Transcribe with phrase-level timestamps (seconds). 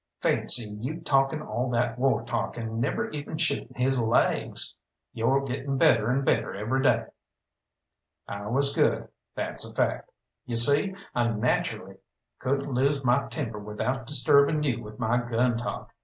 [0.19, 4.75] Fancy, you taking all that war talk, and never even shooting his laigs.
[5.13, 7.05] Yo're getting better'n better every day."
[8.27, 10.09] "I was good, that's a fact.
[10.47, 11.99] You see, I nacherally
[12.39, 15.93] couldn't lose my temper without disturbing you with my gun talk.